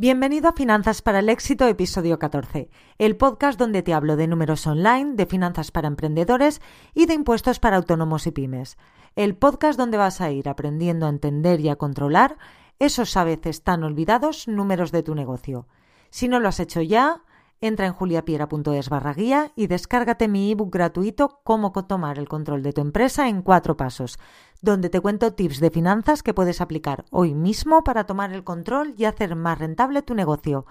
[0.00, 4.64] Bienvenido a Finanzas para el Éxito, episodio 14, el podcast donde te hablo de números
[4.68, 6.60] online, de finanzas para emprendedores
[6.94, 8.78] y de impuestos para autónomos y pymes.
[9.16, 12.38] El podcast donde vas a ir aprendiendo a entender y a controlar
[12.78, 15.66] esos a veces tan olvidados números de tu negocio.
[16.10, 17.24] Si no lo has hecho ya,
[17.60, 22.72] Entra en juliapiera.es barra guía y descárgate mi ebook gratuito Cómo tomar el control de
[22.72, 24.20] tu empresa en cuatro pasos,
[24.60, 28.94] donde te cuento tips de finanzas que puedes aplicar hoy mismo para tomar el control
[28.96, 30.66] y hacer más rentable tu negocio.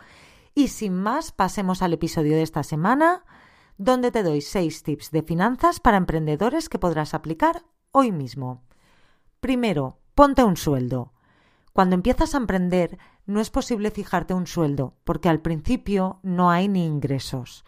[0.54, 3.24] Y sin más, pasemos al episodio de esta semana,
[3.78, 8.64] donde te doy seis tips de finanzas para emprendedores que podrás aplicar hoy mismo.
[9.40, 11.14] Primero, ponte un sueldo.
[11.74, 16.68] Cuando empiezas a emprender, no es posible fijarte un sueldo, porque al principio no hay
[16.68, 17.64] ni ingresos.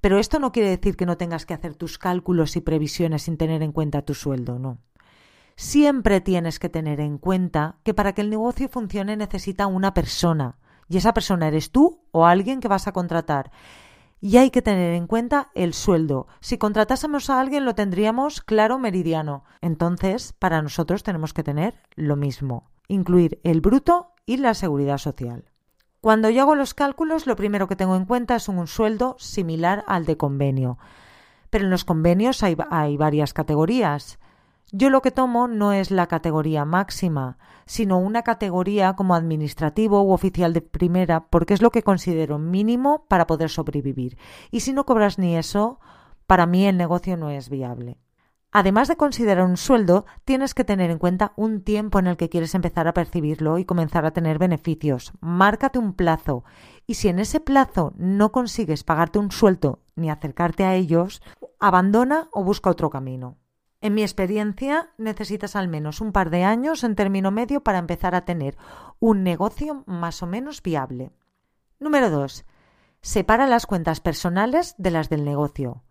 [0.00, 3.36] Pero esto no quiere decir que no tengas que hacer tus cálculos y previsiones sin
[3.36, 4.78] tener en cuenta tu sueldo, no.
[5.60, 10.56] Siempre tienes que tener en cuenta que para que el negocio funcione necesita una persona,
[10.88, 13.50] y esa persona eres tú o alguien que vas a contratar.
[14.20, 16.28] Y hay que tener en cuenta el sueldo.
[16.38, 19.42] Si contratásemos a alguien lo tendríamos claro meridiano.
[19.60, 25.50] Entonces, para nosotros tenemos que tener lo mismo incluir el bruto y la seguridad social.
[26.00, 29.82] Cuando yo hago los cálculos, lo primero que tengo en cuenta es un sueldo similar
[29.88, 30.78] al de convenio.
[31.50, 34.20] Pero en los convenios hay, hay varias categorías.
[34.70, 40.12] Yo lo que tomo no es la categoría máxima, sino una categoría como administrativo u
[40.12, 44.18] oficial de primera, porque es lo que considero mínimo para poder sobrevivir.
[44.50, 45.80] Y si no cobras ni eso,
[46.26, 47.96] para mí el negocio no es viable.
[48.52, 52.28] Además de considerar un sueldo, tienes que tener en cuenta un tiempo en el que
[52.28, 55.12] quieres empezar a percibirlo y comenzar a tener beneficios.
[55.20, 56.44] Márcate un plazo
[56.86, 61.22] y si en ese plazo no consigues pagarte un sueldo ni acercarte a ellos,
[61.58, 63.36] abandona o busca otro camino.
[63.80, 68.16] En mi experiencia, necesitas al menos un par de años en término medio para empezar
[68.16, 68.56] a tener
[68.98, 71.12] un negocio más o menos viable.
[71.78, 72.44] Número 2.
[73.00, 75.84] Separa las cuentas personales de las del negocio.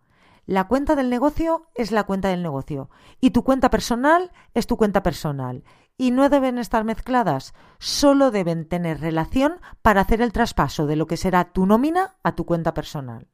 [0.44, 2.90] La cuenta del negocio es la cuenta del negocio
[3.20, 5.64] y tu cuenta personal es tu cuenta personal.
[5.96, 11.06] Y no deben estar mezcladas, solo deben tener relación para hacer el traspaso de lo
[11.06, 13.28] que será tu nómina a tu cuenta personal.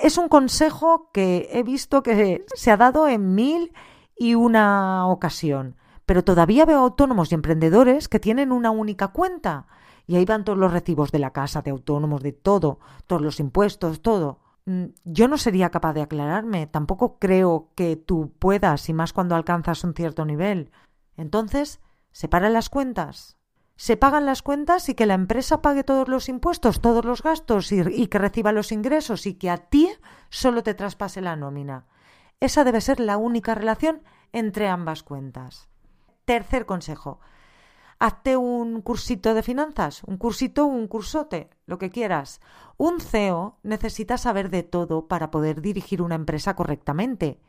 [0.00, 3.72] Es un consejo que he visto que se ha dado en mil
[4.16, 9.66] y una ocasión, pero todavía veo autónomos y emprendedores que tienen una única cuenta
[10.06, 13.40] y ahí van todos los recibos de la casa, de autónomos, de todo, todos los
[13.40, 14.40] impuestos, todo.
[14.64, 19.36] Mm, yo no sería capaz de aclararme, tampoco creo que tú puedas, y más cuando
[19.36, 20.72] alcanzas un cierto nivel.
[21.16, 21.80] Entonces,
[22.10, 23.36] separa las cuentas.
[23.80, 27.72] Se pagan las cuentas y que la empresa pague todos los impuestos, todos los gastos
[27.72, 29.88] y, que reciba los ingresos y que a ti
[30.28, 31.86] solo te traspase la nómina.
[32.40, 34.02] Esa debe ser la única relación
[34.32, 35.70] entre ambas cuentas.
[36.26, 37.20] Tercer consejo
[37.98, 42.42] hazte un cursito de finanzas, un cursito, un cursote, lo que quieras.
[42.76, 47.40] Un CEO necesita saber de todo para poder dirigir una empresa correctamente.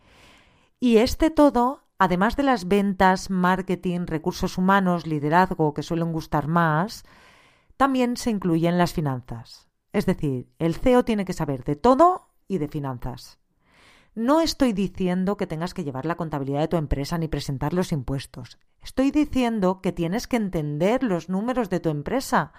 [0.79, 7.03] Y este todo, además de las ventas, marketing, recursos humanos, liderazgo, que suelen gustar más,
[7.77, 9.69] también se incluyen las finanzas.
[9.93, 13.37] Es decir, el CEO tiene que saber de todo y de finanzas.
[14.15, 17.91] No estoy diciendo que tengas que llevar la contabilidad de tu empresa ni presentar los
[17.91, 18.57] impuestos.
[18.81, 22.51] Estoy diciendo que tienes que entender los números de tu empresa,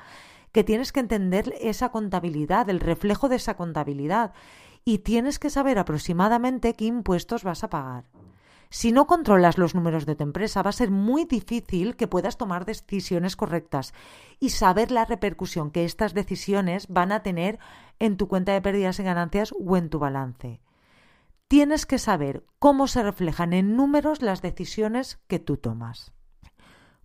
[0.52, 4.34] que tienes que entender esa contabilidad, el reflejo de esa contabilidad,
[4.84, 8.04] y tienes que saber aproximadamente qué impuestos vas a pagar.
[8.72, 12.38] Si no controlas los números de tu empresa, va a ser muy difícil que puedas
[12.38, 13.92] tomar decisiones correctas
[14.40, 17.58] y saber la repercusión que estas decisiones van a tener
[17.98, 20.60] en tu cuenta de pérdidas y ganancias o en tu balance
[21.52, 26.14] tienes que saber cómo se reflejan en números las decisiones que tú tomas.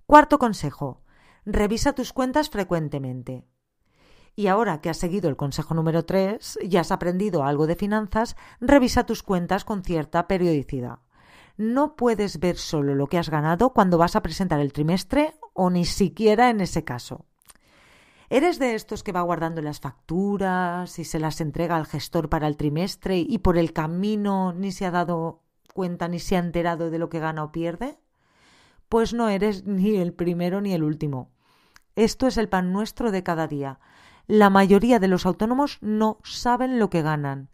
[0.06, 1.02] Cuarto consejo,
[1.46, 3.44] revisa tus cuentas frecuentemente.
[4.38, 8.38] Y ahora que has seguido el consejo número 3 y has aprendido algo de finanzas,
[8.62, 11.00] revisa tus cuentas con cierta periodicidad.
[11.58, 15.72] No puedes ver solo lo que has ganado cuando vas a presentar el trimestre o
[15.72, 17.26] ni siquiera en ese caso.
[18.30, 22.48] ¿Eres de estos que va guardando las facturas y se las entrega al gestor para
[22.48, 25.42] el trimestre y por el camino ni se ha dado
[25.74, 27.98] cuenta ni se ha enterado de lo que gana o pierde?
[28.90, 31.32] Pues no eres ni el primero ni el último.
[31.96, 33.80] Esto es el pan nuestro de cada día.
[34.28, 37.50] La mayoría de los autónomos no saben lo que ganan.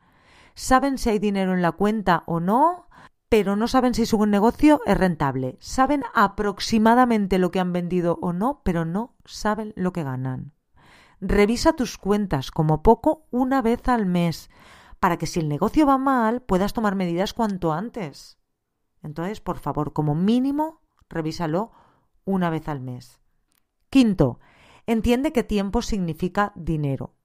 [0.56, 2.88] Saben si hay dinero en la cuenta o no,
[3.34, 5.58] pero no saben si su negocio es rentable.
[5.60, 10.54] Saben aproximadamente lo que han vendido o no, pero no saben lo que ganan.
[11.20, 14.52] Revisa tus cuentas como poco una vez al mes,
[15.00, 18.38] para que si el negocio va mal puedas tomar medidas cuanto antes.
[19.02, 21.72] Entonces, por favor, como mínimo, revísalo
[22.26, 23.20] una vez al mes.
[23.90, 24.42] Quinto,
[24.86, 27.16] entiende que tiempo significa dinero.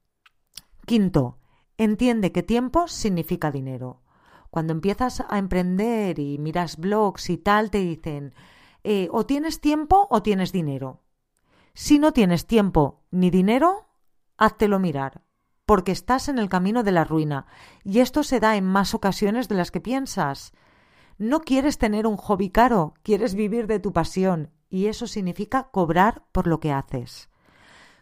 [0.87, 1.37] Quinto,
[1.77, 4.01] entiende que tiempo significa dinero.
[4.51, 8.35] Cuando empiezas a emprender y miras blogs y tal, te dicen
[8.85, 11.03] eh, o tienes tiempo o tienes dinero.
[11.75, 13.89] Si no tienes tiempo ni dinero,
[14.37, 15.23] háztelo mirar,
[15.67, 17.47] porque estás en el camino de la ruina,
[17.85, 20.53] y esto se da en más ocasiones de las que piensas.
[21.19, 26.25] No quieres tener un hobby caro, quieres vivir de tu pasión, y eso significa cobrar
[26.33, 27.29] por lo que haces.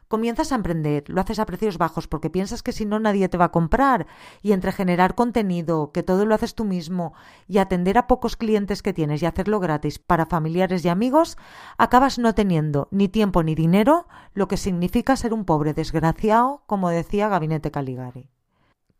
[0.09, 3.37] Comienzas a emprender, lo haces a precios bajos porque piensas que si no nadie te
[3.37, 4.07] va a comprar
[4.41, 7.13] y entre generar contenido, que todo lo haces tú mismo
[7.49, 11.37] y atender a pocos clientes que tienes y hacerlo gratis para familiares y amigos,
[11.77, 16.91] acabas no teniendo ni tiempo ni dinero, lo que significa ser un pobre desgraciado, como
[16.91, 18.31] decía Gabinete Caligari.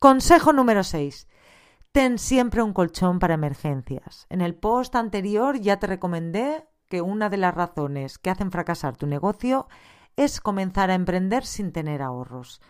[0.01, 1.29] Consejo número 6.
[1.93, 4.27] Ten siempre un colchón para emergencias.
[4.29, 8.97] En el post anterior ya te recomendé que una de las razones que hacen fracasar
[8.97, 9.69] tu negocio
[10.17, 12.61] es comenzar a emprender sin tener ahorros.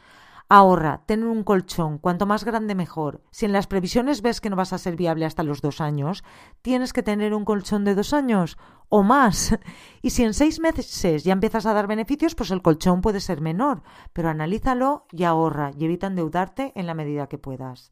[0.49, 3.21] Ahorra, ten un colchón, cuanto más grande mejor.
[3.33, 6.23] Si en las previsiones ves que no vas a ser viable hasta los dos años,
[6.63, 8.57] tienes que tener un colchón de dos años
[8.89, 9.59] o más.
[10.03, 13.41] Y si en seis meses ya empiezas a dar beneficios, pues el colchón puede ser
[13.41, 13.83] menor.
[14.13, 17.91] Pero analízalo y ahorra y evita endeudarte en la medida que puedas.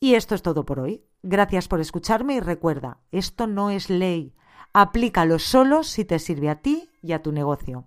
[0.00, 1.04] Y esto es todo por hoy.
[1.22, 4.34] Gracias por escucharme y recuerda, esto no es ley.
[4.72, 7.86] Aplícalo solo si te sirve a ti y a tu negocio.